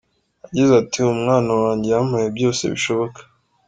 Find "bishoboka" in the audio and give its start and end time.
2.73-3.19